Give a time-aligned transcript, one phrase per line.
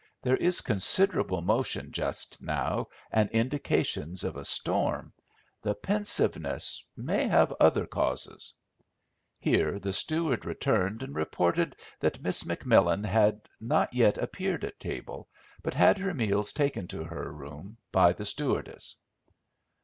[0.23, 5.13] "There is considerable motion just now, and indications of a storm.
[5.61, 8.53] The pensiveness may have other causes."
[9.37, 15.29] Here the steward returned and reported that Miss McMillan had not yet appeared at table,
[15.61, 18.95] but had her meals taken to her room by the stewardess.